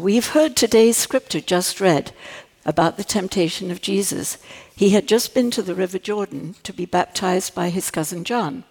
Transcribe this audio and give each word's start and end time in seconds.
we've 0.00 0.28
heard 0.28 0.56
today's 0.56 0.96
scripture 0.96 1.40
just 1.40 1.78
read 1.78 2.12
about 2.64 2.96
the 2.96 3.04
temptation 3.04 3.70
of 3.70 3.82
Jesus. 3.82 4.38
He 4.74 4.90
had 4.90 5.06
just 5.06 5.34
been 5.34 5.50
to 5.50 5.62
the 5.62 5.74
River 5.74 5.98
Jordan 5.98 6.54
to 6.62 6.72
be 6.72 6.86
baptized 6.86 7.54
by 7.54 7.68
his 7.68 7.90
cousin 7.90 8.24
John 8.24 8.64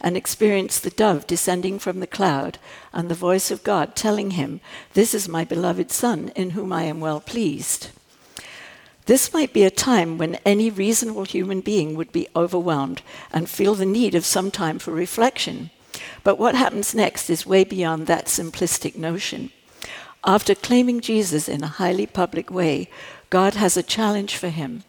and 0.00 0.16
experienced 0.16 0.84
the 0.84 0.90
dove 0.90 1.26
descending 1.26 1.80
from 1.80 1.98
the 1.98 2.06
cloud 2.06 2.58
and 2.92 3.08
the 3.08 3.16
voice 3.16 3.50
of 3.50 3.64
God 3.64 3.96
telling 3.96 4.32
him, 4.32 4.60
This 4.94 5.12
is 5.12 5.28
my 5.28 5.44
beloved 5.44 5.90
Son, 5.90 6.30
in 6.36 6.50
whom 6.50 6.72
I 6.72 6.84
am 6.84 7.00
well 7.00 7.20
pleased. 7.20 7.88
This 9.06 9.32
might 9.32 9.52
be 9.52 9.64
a 9.64 9.70
time 9.70 10.18
when 10.18 10.36
any 10.44 10.70
reasonable 10.70 11.24
human 11.24 11.62
being 11.62 11.96
would 11.96 12.12
be 12.12 12.28
overwhelmed 12.36 13.02
and 13.32 13.48
feel 13.48 13.74
the 13.74 13.86
need 13.86 14.14
of 14.14 14.24
some 14.24 14.52
time 14.52 14.78
for 14.78 14.92
reflection. 14.92 15.70
But 16.22 16.38
what 16.38 16.54
happens 16.54 16.94
next 16.94 17.28
is 17.28 17.46
way 17.46 17.64
beyond 17.64 18.06
that 18.06 18.26
simplistic 18.26 18.96
notion. 18.96 19.50
After 20.26 20.56
claiming 20.56 21.00
Jesus 21.00 21.48
in 21.48 21.62
a 21.62 21.68
highly 21.68 22.04
public 22.04 22.50
way, 22.50 22.90
God 23.30 23.54
has 23.54 23.76
a 23.76 23.82
challenge 23.82 24.36
for 24.36 24.48
him. 24.48 24.82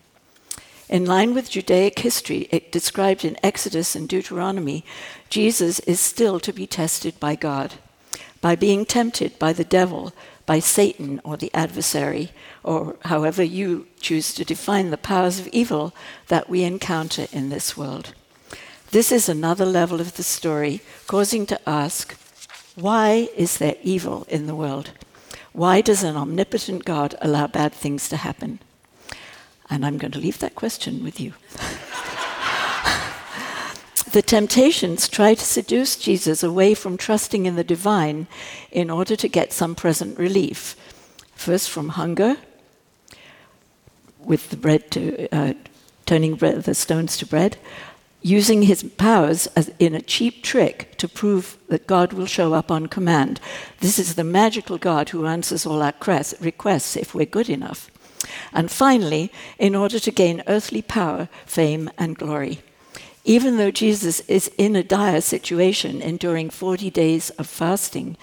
In 0.89 1.05
line 1.05 1.35
with 1.35 1.51
Judaic 1.51 1.99
history 1.99 2.47
it 2.49 2.71
described 2.71 3.23
in 3.23 3.37
Exodus 3.43 3.95
and 3.95 4.09
Deuteronomy, 4.09 4.83
Jesus 5.29 5.79
is 5.81 5.99
still 5.99 6.39
to 6.39 6.51
be 6.51 6.65
tested 6.65 7.19
by 7.19 7.35
God, 7.35 7.75
by 8.41 8.55
being 8.55 8.83
tempted 8.83 9.37
by 9.37 9.53
the 9.53 9.63
devil, 9.63 10.11
by 10.47 10.57
Satan 10.57 11.21
or 11.23 11.37
the 11.37 11.53
adversary, 11.53 12.31
or 12.63 12.95
however 13.05 13.43
you 13.43 13.85
choose 13.99 14.33
to 14.33 14.43
define 14.43 14.89
the 14.89 14.97
powers 14.97 15.39
of 15.39 15.47
evil 15.49 15.93
that 16.29 16.49
we 16.49 16.63
encounter 16.63 17.27
in 17.31 17.49
this 17.49 17.77
world. 17.77 18.15
This 18.89 19.11
is 19.11 19.29
another 19.29 19.65
level 19.65 20.01
of 20.01 20.15
the 20.15 20.23
story, 20.23 20.81
causing 21.05 21.45
to 21.45 21.69
ask 21.69 22.17
why 22.73 23.27
is 23.35 23.59
there 23.59 23.75
evil 23.83 24.25
in 24.29 24.47
the 24.47 24.55
world? 24.55 24.91
Why 25.57 25.81
does 25.81 26.03
an 26.03 26.15
omnipotent 26.15 26.85
God 26.85 27.15
allow 27.19 27.47
bad 27.47 27.73
things 27.73 28.07
to 28.09 28.17
happen? 28.17 28.59
And 29.71 29.83
I'm 29.83 29.97
going 29.97 30.11
to 30.11 30.19
leave 30.19 30.37
that 30.37 30.53
question 30.53 31.03
with 31.03 31.19
you. 31.19 31.33
the 34.11 34.21
temptations 34.21 35.09
try 35.09 35.33
to 35.33 35.43
seduce 35.43 35.95
Jesus 35.95 36.43
away 36.43 36.75
from 36.75 36.95
trusting 36.95 37.47
in 37.47 37.55
the 37.55 37.63
divine 37.63 38.27
in 38.71 38.91
order 38.91 39.15
to 39.15 39.27
get 39.27 39.51
some 39.51 39.73
present 39.73 40.19
relief. 40.19 40.75
First, 41.33 41.71
from 41.71 41.89
hunger, 41.89 42.37
with 44.19 44.51
the 44.51 44.57
bread 44.57 44.91
to 44.91 45.27
uh, 45.35 45.53
turning 46.05 46.35
bread, 46.35 46.65
the 46.65 46.75
stones 46.75 47.17
to 47.17 47.25
bread, 47.25 47.57
using 48.21 48.63
his 48.63 48.83
powers 48.83 49.47
as 49.47 49.71
in 49.79 49.93
a 49.93 50.01
cheap 50.01 50.43
trick 50.43 50.97
to 50.97 51.07
prove 51.07 51.57
that 51.69 51.87
God 51.87 52.13
will 52.13 52.25
show 52.25 52.53
up 52.53 52.71
on 52.71 52.87
command. 52.87 53.39
This 53.79 53.99
is 53.99 54.15
the 54.15 54.23
magical 54.23 54.77
God 54.77 55.09
who 55.09 55.25
answers 55.25 55.65
all 55.65 55.81
our 55.81 55.93
requests 56.39 56.95
if 56.97 57.13
we're 57.13 57.25
good 57.25 57.49
enough. 57.49 57.91
And 58.51 58.71
finally, 58.71 59.31
in 59.59 59.75
order 59.75 59.99
to 59.99 60.11
gain 60.11 60.43
earthly 60.47 60.81
power, 60.81 61.29
fame, 61.45 61.89
and 61.97 62.17
glory. 62.17 62.59
Even 63.23 63.57
though 63.57 63.71
Jesus 63.71 64.21
is 64.21 64.49
in 64.57 64.75
a 64.75 64.83
dire 64.83 65.21
situation, 65.21 66.01
enduring 66.01 66.49
40 66.49 66.89
days 66.89 67.29
of 67.31 67.47
fasting, 67.47 68.17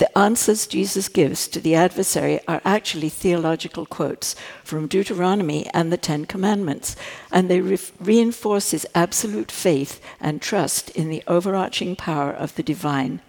the 0.00 0.18
answers 0.18 0.66
Jesus 0.66 1.10
gives 1.10 1.46
to 1.46 1.60
the 1.60 1.74
adversary 1.74 2.40
are 2.48 2.62
actually 2.64 3.10
theological 3.10 3.84
quotes 3.84 4.34
from 4.64 4.86
Deuteronomy 4.86 5.66
and 5.74 5.92
the 5.92 5.98
Ten 5.98 6.24
Commandments, 6.24 6.96
and 7.30 7.50
they 7.50 7.60
re- 7.60 7.78
reinforce 8.00 8.70
his 8.70 8.86
absolute 8.94 9.52
faith 9.52 10.00
and 10.18 10.40
trust 10.40 10.88
in 10.90 11.10
the 11.10 11.22
overarching 11.26 11.96
power 11.96 12.32
of 12.32 12.54
the 12.54 12.62
divine. 12.62 13.20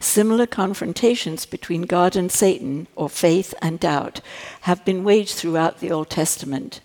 Similar 0.00 0.46
confrontations 0.46 1.44
between 1.44 1.82
God 1.82 2.16
and 2.16 2.32
Satan, 2.32 2.86
or 2.96 3.10
faith 3.10 3.52
and 3.60 3.78
doubt, 3.78 4.22
have 4.62 4.86
been 4.86 5.04
waged 5.04 5.34
throughout 5.34 5.80
the 5.80 5.92
Old 5.92 6.08
Testament 6.08 6.80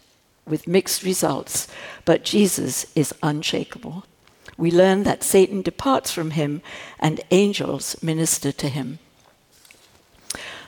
with 0.45 0.67
mixed 0.67 1.03
results, 1.03 1.69
but 2.03 2.25
Jesus 2.25 2.85
is 2.93 3.15
unshakable 3.23 4.03
we 4.57 4.71
learn 4.71 5.03
that 5.03 5.23
Satan 5.23 5.61
departs 5.61 6.11
from 6.11 6.31
him 6.31 6.61
and 6.99 7.21
angels 7.31 7.95
minister 8.01 8.51
to 8.51 8.69
him. 8.69 8.99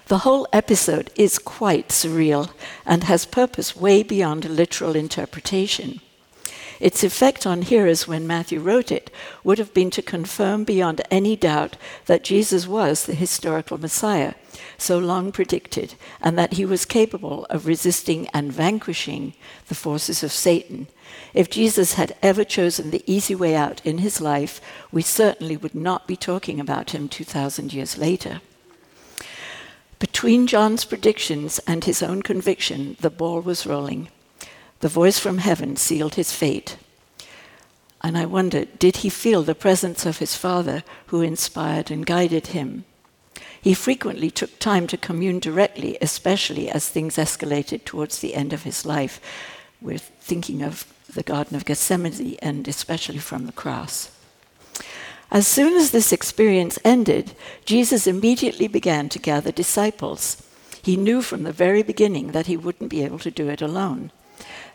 The 0.07 0.19
whole 0.19 0.47
episode 0.51 1.11
is 1.15 1.37
quite 1.37 1.89
surreal 1.89 2.51
and 2.85 3.03
has 3.03 3.25
purpose 3.25 3.75
way 3.75 4.01
beyond 4.01 4.45
a 4.45 4.49
literal 4.49 4.95
interpretation. 4.95 6.01
Its 6.79 7.03
effect 7.03 7.45
on 7.45 7.61
hearers 7.61 8.07
when 8.07 8.25
Matthew 8.25 8.59
wrote 8.59 8.91
it 8.91 9.11
would 9.43 9.57
have 9.57 9.73
been 9.73 9.91
to 9.91 10.01
confirm 10.01 10.63
beyond 10.63 11.01
any 11.11 11.35
doubt 11.35 11.75
that 12.05 12.23
Jesus 12.23 12.65
was 12.67 13.05
the 13.05 13.13
historical 13.13 13.77
Messiah, 13.77 14.33
so 14.77 14.97
long 14.97 15.31
predicted, 15.31 15.95
and 16.21 16.37
that 16.37 16.53
he 16.53 16.65
was 16.65 16.85
capable 16.85 17.45
of 17.49 17.65
resisting 17.65 18.27
and 18.33 18.51
vanquishing 18.51 19.33
the 19.67 19.75
forces 19.75 20.23
of 20.23 20.31
Satan 20.31 20.87
if 21.33 21.49
Jesus 21.49 21.93
had 21.93 22.15
ever 22.21 22.43
chosen 22.43 22.89
the 22.89 23.03
easy 23.05 23.35
way 23.35 23.55
out 23.55 23.85
in 23.85 23.99
his 23.99 24.19
life, 24.19 24.61
we 24.91 25.01
certainly 25.01 25.57
would 25.57 25.75
not 25.75 26.07
be 26.07 26.15
talking 26.15 26.59
about 26.59 26.91
him 26.91 27.07
2,000 27.07 27.73
years 27.73 27.97
later. 27.97 28.41
Between 29.99 30.47
John's 30.47 30.85
predictions 30.85 31.59
and 31.67 31.83
his 31.83 32.01
own 32.01 32.21
conviction, 32.21 32.95
the 33.01 33.09
ball 33.09 33.41
was 33.41 33.67
rolling. 33.67 34.09
The 34.79 34.87
voice 34.87 35.19
from 35.19 35.39
heaven 35.39 35.75
sealed 35.75 36.15
his 36.15 36.31
fate. 36.31 36.77
And 38.01 38.17
I 38.17 38.25
wonder, 38.25 38.65
did 38.65 38.97
he 38.97 39.09
feel 39.09 39.43
the 39.43 39.53
presence 39.53 40.05
of 40.05 40.19
his 40.19 40.35
Father 40.35 40.83
who 41.07 41.21
inspired 41.21 41.91
and 41.91 42.05
guided 42.05 42.47
him? 42.47 42.85
He 43.61 43.73
frequently 43.73 44.31
took 44.31 44.57
time 44.59 44.87
to 44.87 44.97
commune 44.97 45.39
directly, 45.39 45.97
especially 46.01 46.69
as 46.69 46.87
things 46.87 47.17
escalated 47.17 47.83
towards 47.83 48.19
the 48.19 48.35
end 48.35 48.53
of 48.53 48.63
his 48.63 48.85
life. 48.85 49.19
We're 49.81 49.97
thinking 49.97 50.61
of 50.61 50.85
the 51.13 51.23
Garden 51.23 51.55
of 51.55 51.65
Gethsemane 51.65 52.37
and 52.41 52.67
especially 52.67 53.17
from 53.17 53.45
the 53.45 53.51
cross. 53.51 54.11
As 55.31 55.47
soon 55.47 55.75
as 55.75 55.91
this 55.91 56.11
experience 56.11 56.79
ended, 56.83 57.35
Jesus 57.65 58.07
immediately 58.07 58.67
began 58.67 59.09
to 59.09 59.19
gather 59.19 59.51
disciples. 59.51 60.41
He 60.81 60.95
knew 60.95 61.21
from 61.21 61.43
the 61.43 61.51
very 61.51 61.83
beginning 61.83 62.31
that 62.31 62.47
he 62.47 62.57
wouldn't 62.57 62.89
be 62.89 63.03
able 63.03 63.19
to 63.19 63.31
do 63.31 63.49
it 63.49 63.61
alone. 63.61 64.11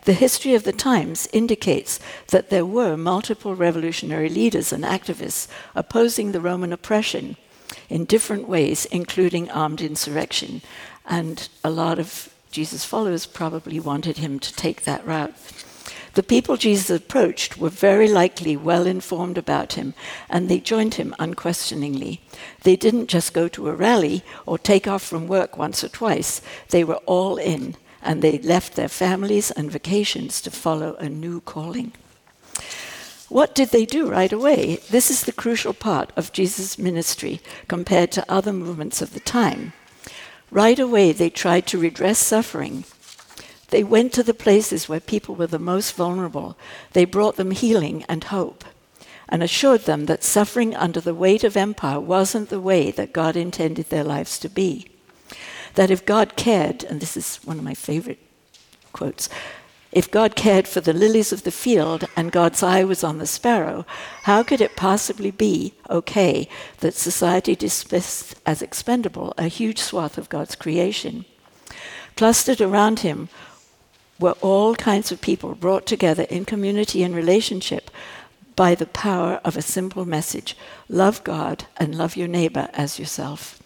The 0.05 0.13
history 0.13 0.55
of 0.55 0.65
the 0.65 0.73
times 0.73 1.29
indicates 1.33 1.99
that 2.29 2.51
there 2.51 2.67
were 2.67 2.97
multiple 2.97 3.55
revolutionary 3.55 4.29
leaders 4.29 4.73
and 4.73 4.85
activists 4.85 5.49
opposing 5.75 6.33
the 6.33 6.41
Roman 6.43 6.73
oppression 6.73 7.37
in 7.89 8.05
different 8.05 8.49
ways, 8.49 8.85
including 8.87 9.51
armed 9.51 9.81
insurrection. 9.81 10.63
And 11.07 11.49
a 11.63 11.71
lot 11.71 11.99
of 11.99 12.33
Jesus' 12.51 12.85
followers 12.85 13.27
probably 13.27 13.81
wanted 13.81 14.19
him 14.19 14.39
to 14.39 14.55
take 14.55 14.85
that 14.85 15.07
route. 15.07 15.35
The 16.15 16.23
people 16.23 16.57
Jesus 16.57 16.91
approached 16.91 17.59
were 17.59 17.71
very 17.71 18.07
likely 18.07 18.57
well 18.57 18.87
informed 18.87 19.37
about 19.37 19.73
him, 19.73 19.95
and 20.31 20.49
they 20.49 20.61
joined 20.61 20.95
him 20.95 21.13
unquestioningly. 21.19 22.21
They 22.63 22.77
didn't 22.77 23.09
just 23.09 23.35
go 23.35 23.49
to 23.49 23.69
a 23.69 23.75
rally 23.75 24.23
or 24.47 24.57
take 24.57 24.87
off 24.87 25.03
from 25.03 25.27
work 25.27 25.59
once 25.59 25.83
or 25.83 25.89
twice, 25.89 26.41
they 26.69 26.85
were 26.85 27.01
all 27.07 27.37
in, 27.37 27.77
and 28.01 28.23
they 28.23 28.39
left 28.39 28.77
their 28.77 28.89
families 28.89 29.51
and 29.51 29.73
vacations 29.73 30.41
to 30.43 30.53
follow 30.53 30.95
a 30.97 31.09
new 31.09 31.41
calling. 31.41 31.93
What 33.29 33.55
did 33.55 33.71
they 33.71 33.87
do 33.87 34.09
right 34.11 34.33
away? 34.33 34.77
This 34.91 35.11
is 35.11 35.25
the 35.25 35.33
crucial 35.33 35.73
part 35.73 36.13
of 36.17 36.33
Jesus' 36.33 36.79
ministry 36.79 37.41
compared 37.69 38.13
to 38.13 38.33
other 38.33 38.53
movements 38.53 39.03
of 39.03 39.15
the 39.15 39.21
time. 39.21 39.73
Right 40.51 40.79
away, 40.79 41.13
they 41.13 41.31
tried 41.31 41.67
to 41.69 41.79
redress 41.79 42.19
suffering 42.19 42.85
they 43.75 43.83
went 43.83 44.13
to 44.13 44.23
the 44.23 44.35
places 44.35 44.89
where 44.89 45.01
people 45.01 45.35
were 45.35 45.49
the 45.49 45.59
most 45.59 45.97
vulnerable. 45.97 46.57
They 46.93 47.05
brought 47.05 47.35
them 47.35 47.51
healing 47.51 48.05
and 48.09 48.23
hope 48.23 48.65
and 49.29 49.43
assured 49.43 49.81
them 49.81 50.07
that 50.07 50.23
suffering 50.23 50.77
under 50.77 51.01
the 51.01 51.13
weight 51.13 51.43
of 51.43 51.57
empire 51.57 51.99
wasn't 51.99 52.51
the 52.51 52.61
way 52.61 52.93
that 52.93 53.13
God 53.13 53.35
intended 53.35 53.91
their 53.91 54.05
lives 54.05 54.39
to 54.39 54.49
be. 54.49 54.87
That 55.75 55.91
if 55.91 56.07
God 56.07 56.37
cared, 56.37 56.85
and 56.85 57.01
this 57.01 57.17
is 57.17 57.41
one 57.43 57.59
of 57.59 57.65
my 57.65 57.75
favorite 57.75 58.21
quotes, 58.93 59.29
if 59.95 60.11
God 60.11 60.35
cared 60.35 60.67
for 60.67 60.81
the 60.81 60.93
lilies 60.93 61.33
of 61.33 61.45
the 61.45 61.53
field 61.53 62.05
and 62.17 62.33
God's 62.33 62.65
eye 62.65 62.83
was 62.83 63.05
on 63.05 63.19
the 63.19 63.27
sparrow, 63.27 63.87
how 64.25 64.43
could 64.43 64.61
it 64.61 64.75
possibly 64.75 65.31
be 65.31 65.73
okay 65.89 66.49
that 66.81 66.95
society 66.95 67.55
dismissed 67.55 68.35
as 68.45 68.61
expendable 68.61 69.33
a 69.39 69.47
huge 69.47 69.79
swath 69.79 70.19
of 70.19 70.29
God's 70.29 70.57
creation? 70.57 71.25
Clustered 72.17 72.61
around 72.61 73.01
him 73.01 73.29
were 74.19 74.37
all 74.41 74.75
kinds 74.75 75.13
of 75.13 75.21
people 75.21 75.55
brought 75.55 75.87
together 75.87 76.25
in 76.25 76.45
community 76.45 77.05
and 77.05 77.15
relationship 77.15 77.89
by 78.57 78.75
the 78.75 78.87
power 78.87 79.41
of 79.45 79.57
a 79.57 79.63
simple 79.63 80.05
message 80.05 80.57
love 80.89 81.23
God 81.23 81.67
and 81.77 81.95
love 81.95 82.17
your 82.17 82.29
neighbor 82.29 82.69
as 82.73 82.99
yourself. 82.99 83.63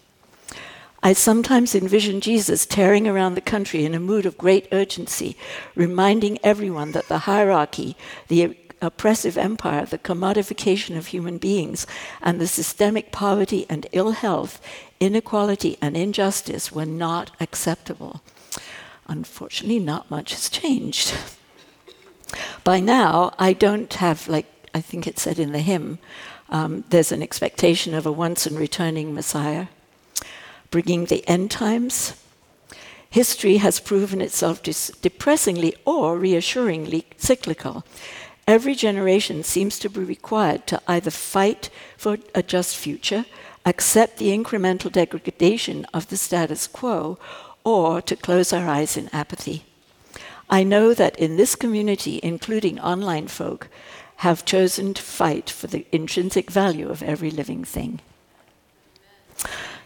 I 1.01 1.13
sometimes 1.13 1.75
envision 1.75 2.19
Jesus 2.19 2.65
tearing 2.65 3.07
around 3.07 3.35
the 3.35 3.41
country 3.41 3.85
in 3.85 3.93
a 3.93 3.99
mood 3.99 4.25
of 4.25 4.37
great 4.37 4.67
urgency, 4.71 5.37
reminding 5.73 6.39
everyone 6.43 6.91
that 6.91 7.07
the 7.07 7.19
hierarchy, 7.19 7.95
the 8.27 8.57
oppressive 8.81 9.37
empire, 9.37 9.85
the 9.85 9.97
commodification 9.97 10.97
of 10.97 11.07
human 11.07 11.37
beings, 11.37 11.87
and 12.21 12.39
the 12.39 12.47
systemic 12.47 13.11
poverty 13.11 13.65
and 13.69 13.87
ill 13.93 14.11
health, 14.11 14.61
inequality 14.99 15.77
and 15.81 15.95
injustice 15.95 16.71
were 16.71 16.85
not 16.85 17.31
acceptable. 17.39 18.21
Unfortunately, 19.07 19.79
not 19.79 20.11
much 20.11 20.33
has 20.33 20.49
changed. 20.49 21.13
By 22.63 22.79
now, 22.79 23.33
I 23.39 23.53
don't 23.53 23.91
have, 23.95 24.27
like 24.27 24.45
I 24.73 24.81
think 24.81 25.07
it 25.07 25.17
said 25.17 25.39
in 25.39 25.53
the 25.53 25.59
hymn, 25.59 25.99
um, 26.49 26.83
there's 26.89 27.11
an 27.11 27.23
expectation 27.23 27.93
of 27.93 28.05
a 28.05 28.11
once 28.11 28.45
and 28.45 28.57
returning 28.57 29.13
Messiah 29.13 29.67
bringing 30.71 31.05
the 31.05 31.27
end 31.27 31.51
times. 31.51 32.13
History 33.09 33.57
has 33.57 33.79
proven 33.79 34.21
itself 34.21 34.61
depressingly 35.01 35.75
or 35.85 36.17
reassuringly 36.17 37.05
cyclical. 37.17 37.83
Every 38.47 38.75
generation 38.75 39.43
seems 39.43 39.79
to 39.79 39.89
be 39.89 40.01
required 40.01 40.67
to 40.67 40.81
either 40.87 41.11
fight 41.11 41.69
for 41.97 42.17
a 42.35 42.43
just 42.43 42.77
future, 42.77 43.25
accept 43.65 44.17
the 44.17 44.35
incremental 44.35 44.91
degradation 44.91 45.85
of 45.93 46.07
the 46.09 46.17
status 46.17 46.67
quo, 46.67 47.17
or 47.63 48.01
to 48.01 48.15
close 48.15 48.53
our 48.53 48.67
eyes 48.67 48.95
in 48.97 49.09
apathy. 49.09 49.65
I 50.49 50.63
know 50.63 50.93
that 50.93 51.17
in 51.19 51.37
this 51.37 51.55
community, 51.55 52.19
including 52.23 52.79
online 52.79 53.27
folk, 53.27 53.67
have 54.17 54.45
chosen 54.45 54.93
to 54.95 55.01
fight 55.01 55.49
for 55.49 55.67
the 55.67 55.85
intrinsic 55.91 56.49
value 56.49 56.89
of 56.89 57.03
every 57.03 57.31
living 57.31 57.63
thing. 57.63 58.01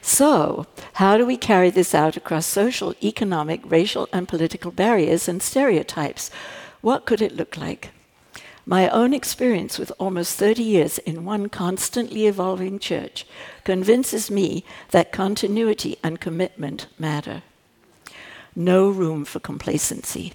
So, 0.05 0.67
how 0.95 1.17
do 1.17 1.25
we 1.25 1.37
carry 1.37 1.69
this 1.69 1.95
out 1.95 2.17
across 2.17 2.45
social, 2.45 2.93
economic, 3.01 3.61
racial, 3.63 4.09
and 4.11 4.27
political 4.27 4.69
barriers 4.69 5.29
and 5.29 5.41
stereotypes? 5.41 6.29
What 6.81 7.05
could 7.05 7.21
it 7.21 7.37
look 7.37 7.55
like? 7.55 7.91
My 8.65 8.89
own 8.89 9.13
experience 9.13 9.79
with 9.79 9.93
almost 9.99 10.37
30 10.37 10.61
years 10.61 10.97
in 10.99 11.23
one 11.23 11.47
constantly 11.47 12.27
evolving 12.27 12.79
church 12.79 13.25
convinces 13.63 14.29
me 14.29 14.65
that 14.91 15.13
continuity 15.13 15.95
and 16.03 16.19
commitment 16.19 16.87
matter. 16.99 17.41
No 18.57 18.89
room 18.89 19.23
for 19.23 19.39
complacency. 19.39 20.33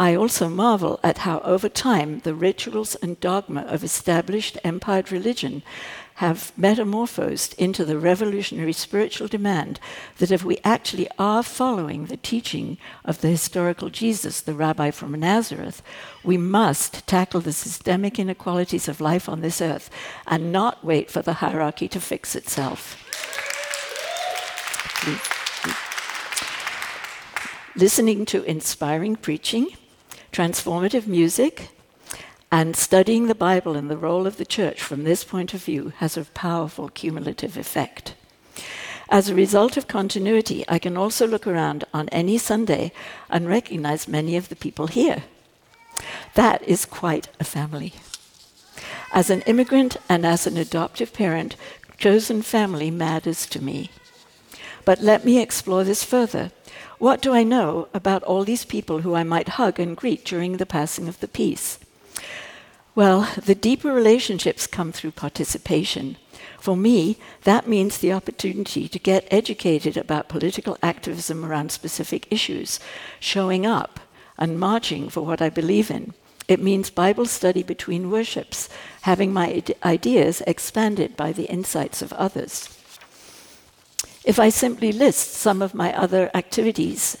I 0.00 0.14
also 0.14 0.48
marvel 0.48 1.00
at 1.02 1.18
how, 1.18 1.40
over 1.40 1.68
time, 1.68 2.20
the 2.20 2.34
rituals 2.34 2.94
and 2.96 3.18
dogma 3.18 3.62
of 3.62 3.82
established 3.82 4.56
empired 4.62 5.10
religion 5.10 5.64
have 6.16 6.52
metamorphosed 6.56 7.54
into 7.58 7.84
the 7.84 7.98
revolutionary 7.98 8.72
spiritual 8.72 9.26
demand 9.26 9.80
that 10.18 10.30
if 10.30 10.44
we 10.44 10.58
actually 10.62 11.08
are 11.18 11.42
following 11.42 12.06
the 12.06 12.16
teaching 12.16 12.78
of 13.04 13.20
the 13.20 13.28
historical 13.28 13.88
Jesus, 13.88 14.40
the 14.40 14.54
rabbi 14.54 14.92
from 14.92 15.12
Nazareth, 15.12 15.82
we 16.22 16.36
must 16.36 17.04
tackle 17.08 17.40
the 17.40 17.52
systemic 17.52 18.20
inequalities 18.20 18.88
of 18.88 19.00
life 19.00 19.28
on 19.28 19.40
this 19.40 19.60
earth 19.60 19.90
and 20.28 20.52
not 20.52 20.84
wait 20.84 21.10
for 21.10 21.22
the 21.22 21.34
hierarchy 21.34 21.88
to 21.88 22.00
fix 22.00 22.36
itself. 22.36 22.96
Listening 27.76 28.26
to 28.26 28.42
inspiring 28.42 29.14
preaching 29.14 29.68
transformative 30.38 31.08
music, 31.08 31.70
and 32.52 32.76
studying 32.76 33.26
the 33.26 33.34
Bible 33.34 33.74
and 33.74 33.90
the 33.90 33.96
role 33.96 34.24
of 34.24 34.36
the 34.36 34.46
church 34.46 34.80
from 34.80 35.02
this 35.02 35.24
point 35.24 35.52
of 35.52 35.64
view 35.64 35.92
has 35.96 36.16
a 36.16 36.24
powerful 36.26 36.88
cumulative 36.90 37.56
effect. 37.56 38.14
As 39.08 39.28
a 39.28 39.34
result 39.34 39.76
of 39.76 39.88
continuity, 39.88 40.64
I 40.68 40.78
can 40.78 40.96
also 40.96 41.26
look 41.26 41.44
around 41.44 41.82
on 41.92 42.08
any 42.10 42.38
Sunday 42.38 42.92
and 43.28 43.48
recognize 43.48 44.06
many 44.06 44.36
of 44.36 44.48
the 44.48 44.54
people 44.54 44.86
here. 44.86 45.24
That 46.34 46.62
is 46.62 46.84
quite 46.84 47.26
a 47.40 47.44
family. 47.44 47.94
As 49.12 49.30
an 49.30 49.40
immigrant 49.40 49.96
and 50.08 50.24
as 50.24 50.46
an 50.46 50.56
adoptive 50.56 51.12
parent, 51.12 51.56
chosen 51.98 52.42
family 52.42 52.92
matters 52.92 53.44
to 53.46 53.60
me. 53.60 53.90
But 54.88 55.02
let 55.02 55.22
me 55.22 55.38
explore 55.38 55.84
this 55.84 56.02
further. 56.02 56.50
What 56.98 57.20
do 57.20 57.34
I 57.34 57.42
know 57.42 57.88
about 57.92 58.22
all 58.22 58.42
these 58.42 58.64
people 58.64 59.02
who 59.02 59.14
I 59.14 59.22
might 59.22 59.60
hug 59.60 59.78
and 59.78 59.94
greet 59.94 60.24
during 60.24 60.56
the 60.56 60.64
passing 60.64 61.08
of 61.08 61.20
the 61.20 61.28
peace? 61.28 61.78
Well, 62.94 63.28
the 63.36 63.54
deeper 63.54 63.92
relationships 63.92 64.66
come 64.66 64.92
through 64.92 65.10
participation. 65.10 66.16
For 66.58 66.74
me, 66.74 67.18
that 67.42 67.68
means 67.68 67.98
the 67.98 68.14
opportunity 68.14 68.88
to 68.88 68.98
get 68.98 69.28
educated 69.30 69.98
about 69.98 70.30
political 70.30 70.78
activism 70.82 71.44
around 71.44 71.70
specific 71.70 72.26
issues, 72.30 72.80
showing 73.20 73.66
up 73.66 74.00
and 74.38 74.58
marching 74.58 75.10
for 75.10 75.20
what 75.20 75.42
I 75.42 75.50
believe 75.50 75.90
in. 75.90 76.14
It 76.48 76.62
means 76.62 76.88
Bible 76.88 77.26
study 77.26 77.62
between 77.62 78.10
worships, 78.10 78.70
having 79.02 79.34
my 79.34 79.62
ideas 79.84 80.40
expanded 80.46 81.14
by 81.14 81.32
the 81.32 81.44
insights 81.44 82.00
of 82.00 82.14
others. 82.14 82.77
If 84.24 84.38
I 84.38 84.48
simply 84.48 84.92
list 84.92 85.32
some 85.34 85.62
of 85.62 85.74
my 85.74 85.96
other 85.96 86.30
activities, 86.34 87.16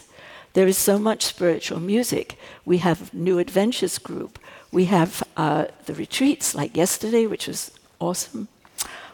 there 0.54 0.66
is 0.66 0.76
so 0.76 0.98
much 0.98 1.24
spiritual 1.24 1.80
music. 1.80 2.36
We 2.64 2.78
have 2.78 3.14
New 3.14 3.38
Adventures 3.38 3.98
Group. 3.98 4.38
We 4.72 4.86
have 4.86 5.22
uh, 5.36 5.66
the 5.86 5.94
retreats 5.94 6.54
like 6.54 6.76
yesterday, 6.76 7.26
which 7.26 7.46
was 7.46 7.70
awesome. 8.00 8.48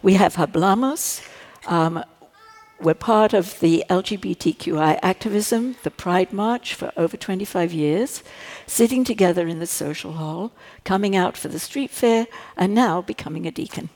We 0.03 0.15
have 0.15 0.35
Hablamos. 0.35 1.27
Um, 1.67 2.03
we're 2.81 2.95
part 2.95 3.33
of 3.33 3.61
the 3.61 3.85
LGBTQI 3.89 4.99
activism, 5.03 5.77
the 5.85 5.91
Pride 5.91 6.33
March 6.33 6.75
for 6.75 6.93
over 6.97 7.17
25 7.17 7.73
years, 7.73 8.23
sitting 8.67 9.05
together 9.05 9.47
in 9.47 9.59
the 9.61 9.67
social 9.67 10.15
hall, 10.15 10.53
coming 10.85 11.15
out 11.15 11.37
for 11.37 11.49
the 11.49 11.61
street 11.61 11.91
fair, 11.91 12.27
and 12.57 12.75
now 12.75 13.01
becoming 13.01 13.47
a 13.47 13.51
deacon. 13.51 13.91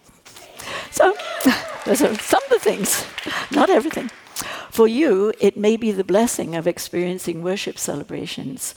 So, 0.90 1.14
those 1.84 2.02
are 2.02 2.14
some 2.18 2.42
of 2.44 2.50
the 2.50 2.58
things, 2.58 3.04
not 3.50 3.70
everything. 3.70 4.10
For 4.70 4.86
you, 4.86 5.32
it 5.40 5.56
may 5.56 5.76
be 5.76 5.90
the 5.90 6.04
blessing 6.04 6.54
of 6.54 6.66
experiencing 6.66 7.42
worship 7.42 7.78
celebrations. 7.78 8.74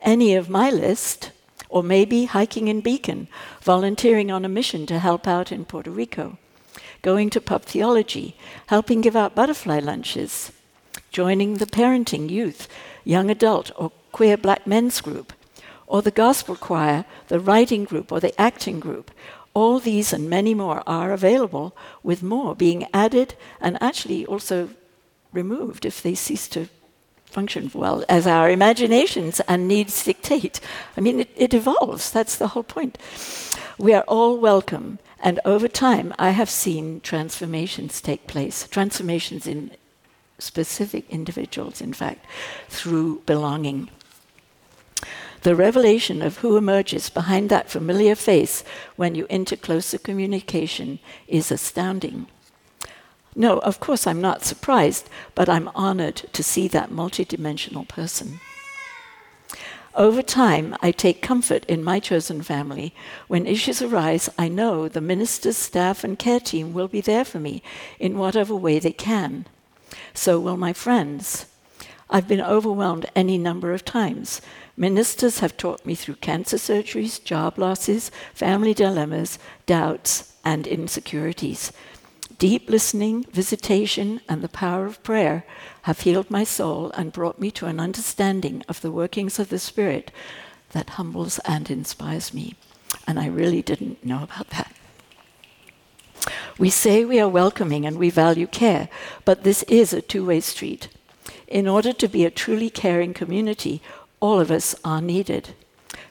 Any 0.00 0.34
of 0.34 0.50
my 0.50 0.70
list, 0.70 1.30
or 1.68 1.82
maybe 1.82 2.24
hiking 2.24 2.68
in 2.68 2.80
Beacon, 2.80 3.28
volunteering 3.62 4.30
on 4.30 4.44
a 4.44 4.48
mission 4.48 4.86
to 4.86 4.98
help 4.98 5.26
out 5.26 5.52
in 5.52 5.64
Puerto 5.64 5.90
Rico, 5.90 6.38
going 7.02 7.30
to 7.30 7.40
pub 7.40 7.62
theology, 7.62 8.36
helping 8.66 9.00
give 9.00 9.16
out 9.16 9.34
butterfly 9.34 9.78
lunches, 9.78 10.52
joining 11.10 11.54
the 11.54 11.66
parenting, 11.66 12.28
youth, 12.30 12.68
young 13.04 13.30
adult, 13.30 13.70
or 13.76 13.92
queer 14.12 14.36
black 14.36 14.66
men's 14.66 15.00
group, 15.00 15.32
or 15.86 16.02
the 16.02 16.10
gospel 16.10 16.56
choir, 16.56 17.04
the 17.28 17.38
writing 17.38 17.84
group, 17.84 18.10
or 18.10 18.18
the 18.18 18.38
acting 18.40 18.80
group, 18.80 19.10
all 19.56 19.80
these 19.80 20.12
and 20.12 20.28
many 20.28 20.52
more 20.54 20.82
are 20.86 21.14
available, 21.14 21.74
with 22.02 22.22
more 22.22 22.54
being 22.54 22.86
added 22.92 23.34
and 23.58 23.82
actually 23.82 24.26
also 24.26 24.68
removed 25.32 25.86
if 25.86 26.02
they 26.02 26.14
cease 26.14 26.46
to 26.48 26.68
function 27.24 27.70
well 27.72 28.04
as 28.06 28.26
our 28.26 28.50
imaginations 28.50 29.40
and 29.48 29.66
needs 29.66 30.04
dictate. 30.04 30.60
I 30.96 31.00
mean, 31.00 31.20
it, 31.20 31.30
it 31.36 31.54
evolves, 31.54 32.10
that's 32.10 32.36
the 32.36 32.48
whole 32.48 32.64
point. 32.64 32.98
We 33.78 33.94
are 33.94 34.04
all 34.06 34.36
welcome, 34.36 34.98
and 35.20 35.40
over 35.46 35.68
time, 35.68 36.12
I 36.18 36.30
have 36.30 36.50
seen 36.50 37.00
transformations 37.00 38.02
take 38.02 38.26
place, 38.26 38.68
transformations 38.68 39.46
in 39.46 39.70
specific 40.38 41.08
individuals, 41.08 41.80
in 41.80 41.94
fact, 41.94 42.26
through 42.68 43.22
belonging. 43.24 43.88
The 45.46 45.54
revelation 45.54 46.22
of 46.22 46.38
who 46.38 46.56
emerges 46.56 47.08
behind 47.08 47.50
that 47.50 47.70
familiar 47.70 48.16
face 48.16 48.64
when 48.96 49.14
you 49.14 49.28
enter 49.30 49.54
closer 49.54 49.96
communication 49.96 50.98
is 51.28 51.52
astounding. 51.52 52.26
No, 53.36 53.58
of 53.58 53.78
course, 53.78 54.08
I'm 54.08 54.20
not 54.20 54.42
surprised, 54.42 55.08
but 55.36 55.48
I'm 55.48 55.70
honored 55.72 56.16
to 56.32 56.42
see 56.42 56.66
that 56.66 56.90
multidimensional 56.90 57.86
person. 57.86 58.40
Over 59.94 60.20
time, 60.20 60.74
I 60.82 60.90
take 60.90 61.22
comfort 61.22 61.64
in 61.66 61.84
my 61.84 62.00
chosen 62.00 62.42
family. 62.42 62.92
When 63.28 63.46
issues 63.46 63.80
arise, 63.80 64.28
I 64.36 64.48
know 64.48 64.88
the 64.88 65.00
minister's 65.00 65.56
staff 65.56 66.02
and 66.02 66.18
care 66.18 66.40
team 66.40 66.72
will 66.72 66.88
be 66.88 67.00
there 67.00 67.24
for 67.24 67.38
me 67.38 67.62
in 68.00 68.18
whatever 68.18 68.56
way 68.56 68.80
they 68.80 68.90
can. 68.90 69.46
So 70.12 70.40
will 70.40 70.56
my 70.56 70.72
friends. 70.72 71.46
I've 72.08 72.28
been 72.28 72.40
overwhelmed 72.40 73.06
any 73.16 73.36
number 73.36 73.72
of 73.72 73.84
times, 73.84 74.40
Ministers 74.76 75.38
have 75.38 75.56
taught 75.56 75.86
me 75.86 75.94
through 75.94 76.16
cancer 76.16 76.58
surgeries, 76.58 77.22
job 77.22 77.58
losses, 77.58 78.10
family 78.34 78.74
dilemmas, 78.74 79.38
doubts, 79.64 80.34
and 80.44 80.66
insecurities. 80.66 81.72
Deep 82.38 82.68
listening, 82.68 83.24
visitation, 83.32 84.20
and 84.28 84.42
the 84.42 84.48
power 84.48 84.84
of 84.84 85.02
prayer 85.02 85.46
have 85.82 86.00
healed 86.00 86.30
my 86.30 86.44
soul 86.44 86.90
and 86.90 87.12
brought 87.12 87.40
me 87.40 87.50
to 87.50 87.64
an 87.64 87.80
understanding 87.80 88.62
of 88.68 88.82
the 88.82 88.92
workings 88.92 89.38
of 89.38 89.48
the 89.48 89.58
Spirit 89.58 90.10
that 90.72 90.90
humbles 90.90 91.38
and 91.46 91.70
inspires 91.70 92.34
me. 92.34 92.54
And 93.06 93.18
I 93.18 93.28
really 93.28 93.62
didn't 93.62 94.04
know 94.04 94.22
about 94.22 94.50
that. 94.50 94.72
We 96.58 96.68
say 96.68 97.04
we 97.04 97.18
are 97.18 97.28
welcoming 97.28 97.86
and 97.86 97.96
we 97.96 98.10
value 98.10 98.46
care, 98.46 98.90
but 99.24 99.42
this 99.42 99.62
is 99.62 99.94
a 99.94 100.02
two 100.02 100.26
way 100.26 100.40
street. 100.40 100.88
In 101.48 101.66
order 101.66 101.92
to 101.94 102.08
be 102.08 102.26
a 102.26 102.30
truly 102.30 102.68
caring 102.68 103.14
community, 103.14 103.80
all 104.20 104.40
of 104.40 104.50
us 104.50 104.74
are 104.84 105.00
needed. 105.00 105.54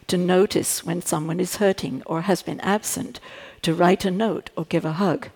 to 0.07 0.17
notice 0.17 0.83
when 0.85 1.01
someone 1.01 1.39
is 1.39 1.57
hurting 1.57 2.03
or 2.05 2.21
has 2.21 2.43
been 2.43 2.59
absent, 2.61 3.19
to 3.61 3.73
write 3.73 4.05
a 4.05 4.11
note 4.11 4.49
or 4.55 4.65
give 4.65 4.85
a 4.85 4.93
hug. 4.93 5.29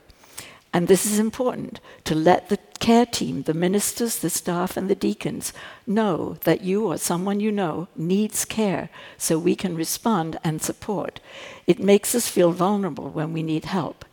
And 0.71 0.88
this 0.88 1.05
is 1.05 1.17
important 1.17 1.79
to 2.03 2.13
let 2.13 2.49
the 2.49 2.59
care 2.79 3.07
team, 3.07 3.43
the 3.43 3.55
ministers, 3.55 4.19
the 4.19 4.29
staff, 4.29 4.77
and 4.77 4.88
the 4.88 4.95
deacons 4.95 5.51
know 5.88 6.38
that 6.43 6.61
you 6.61 6.85
or 6.85 6.97
someone 6.97 7.39
you 7.39 7.51
know 7.51 7.88
needs 7.95 8.45
care 8.45 8.89
so 9.17 9.39
we 9.39 9.55
can 9.55 9.75
respond 9.75 10.38
and 10.43 10.61
support. 10.61 11.19
It 11.65 11.79
makes 11.79 12.13
us 12.13 12.29
feel 12.29 12.51
vulnerable 12.51 13.09
when 13.09 13.33
we 13.33 13.41
need 13.41 13.65
help. 13.65 14.05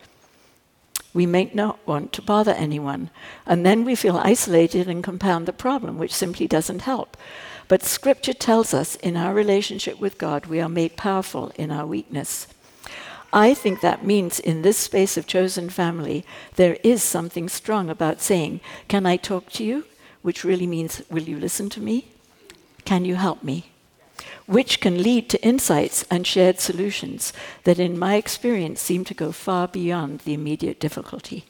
We 1.17 1.25
may 1.25 1.49
not 1.51 1.79
want 1.87 2.13
to 2.13 2.21
bother 2.21 2.51
anyone, 2.51 3.09
and 3.47 3.65
then 3.65 3.83
we 3.83 3.95
feel 3.95 4.17
isolated 4.17 4.87
and 4.87 5.03
compound 5.03 5.47
the 5.47 5.51
problem, 5.51 5.97
which 5.97 6.13
simply 6.13 6.47
doesn't 6.47 6.83
help. 6.83 7.17
But 7.67 7.81
Scripture 7.81 8.33
tells 8.35 8.71
us 8.71 8.97
in 8.97 9.17
our 9.17 9.33
relationship 9.33 9.99
with 9.99 10.19
God, 10.19 10.45
we 10.45 10.61
are 10.61 10.69
made 10.69 10.95
powerful 10.95 11.51
in 11.55 11.71
our 11.71 11.87
weakness. 11.87 12.45
I 13.33 13.55
think 13.55 13.81
that 13.81 14.05
means 14.05 14.39
in 14.39 14.61
this 14.61 14.77
space 14.77 15.17
of 15.17 15.25
chosen 15.25 15.71
family, 15.71 16.23
there 16.55 16.77
is 16.83 17.01
something 17.01 17.49
strong 17.49 17.89
about 17.89 18.21
saying, 18.21 18.61
Can 18.87 19.07
I 19.07 19.17
talk 19.17 19.49
to 19.53 19.63
you? 19.63 19.85
Which 20.21 20.43
really 20.43 20.67
means, 20.67 21.01
Will 21.09 21.23
you 21.23 21.39
listen 21.39 21.67
to 21.71 21.81
me? 21.81 22.09
Can 22.85 23.05
you 23.05 23.15
help 23.15 23.41
me? 23.41 23.71
Which 24.45 24.79
can 24.79 25.03
lead 25.03 25.29
to 25.29 25.43
insights 25.43 26.05
and 26.09 26.25
shared 26.25 26.59
solutions 26.59 27.33
that, 27.63 27.79
in 27.79 27.99
my 27.99 28.15
experience, 28.15 28.81
seem 28.81 29.03
to 29.05 29.13
go 29.13 29.31
far 29.31 29.67
beyond 29.67 30.21
the 30.21 30.33
immediate 30.33 30.79
difficulty. 30.79 31.45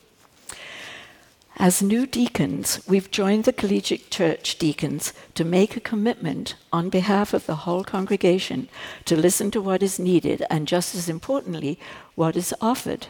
As 1.60 1.82
new 1.82 2.06
deacons, 2.06 2.80
we've 2.88 3.10
joined 3.10 3.46
the 3.46 3.54
collegiate 3.54 4.12
church 4.12 4.60
deacons 4.60 5.12
to 5.34 5.44
make 5.44 5.76
a 5.76 5.80
commitment 5.80 6.54
on 6.72 6.90
behalf 6.90 7.34
of 7.34 7.48
the 7.48 7.56
whole 7.66 7.84
congregation 7.84 8.70
to 9.06 9.16
listen 9.16 9.50
to 9.52 9.62
what 9.62 9.82
is 9.82 9.98
needed 9.98 10.44
and, 10.52 10.68
just 10.68 10.94
as 10.94 11.10
importantly, 11.10 11.80
what 12.14 12.36
is 12.36 12.54
offered. 12.62 13.08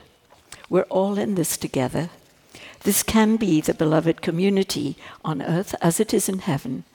We're 0.69 0.83
all 0.83 1.17
in 1.17 1.35
this 1.35 1.57
together. 1.57 2.09
This 2.83 3.03
can 3.03 3.35
be 3.35 3.59
the 3.59 3.73
beloved 3.73 4.21
community 4.21 4.95
on 5.25 5.41
earth 5.41 5.75
as 5.81 5.99
it 5.99 6.13
is 6.13 6.29
in 6.29 6.39
heaven 6.39 6.85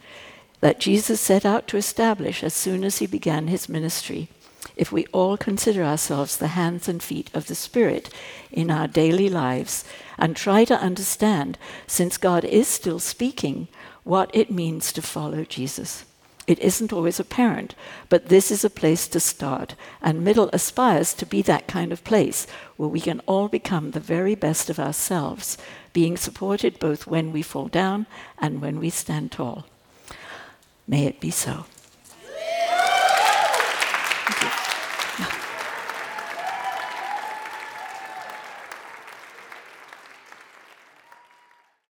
that 0.62 0.80
Jesus 0.80 1.20
set 1.20 1.44
out 1.44 1.68
to 1.68 1.76
establish 1.76 2.42
as 2.42 2.54
soon 2.54 2.82
as 2.82 2.98
he 2.98 3.06
began 3.06 3.46
his 3.46 3.68
ministry 3.68 4.30
if 4.76 4.92
we 4.92 5.06
all 5.06 5.36
consider 5.36 5.82
ourselves 5.82 6.36
the 6.36 6.48
hands 6.48 6.88
and 6.88 7.02
feet 7.02 7.30
of 7.34 7.46
the 7.46 7.54
Spirit 7.54 8.08
in 8.50 8.70
our 8.70 8.88
daily 8.88 9.28
lives 9.28 9.84
and 10.18 10.34
try 10.34 10.64
to 10.64 10.80
understand, 10.80 11.58
since 11.86 12.16
God 12.16 12.44
is 12.44 12.68
still 12.68 12.98
speaking, 12.98 13.68
what 14.04 14.30
it 14.32 14.50
means 14.50 14.92
to 14.92 15.02
follow 15.02 15.44
Jesus. 15.44 16.04
It 16.46 16.58
isn't 16.58 16.92
always 16.92 17.20
apparent, 17.20 17.76
but 18.08 18.28
this 18.28 18.50
is 18.50 18.64
a 18.64 18.70
place 18.70 19.06
to 19.08 19.20
start, 19.20 19.76
and 20.00 20.24
Middle 20.24 20.50
aspires 20.52 21.14
to 21.14 21.26
be 21.26 21.40
that 21.42 21.68
kind 21.68 21.92
of 21.92 22.02
place 22.02 22.48
where 22.76 22.88
we 22.88 23.00
can 23.00 23.20
all 23.26 23.48
become 23.48 23.92
the 23.92 24.00
very 24.00 24.34
best 24.34 24.68
of 24.68 24.80
ourselves, 24.80 25.56
being 25.92 26.16
supported 26.16 26.80
both 26.80 27.06
when 27.06 27.30
we 27.30 27.42
fall 27.42 27.68
down 27.68 28.06
and 28.38 28.60
when 28.60 28.80
we 28.80 28.90
stand 28.90 29.30
tall. 29.30 29.66
May 30.86 31.06
it 31.06 31.20
be 31.20 31.30
so. 31.30 31.64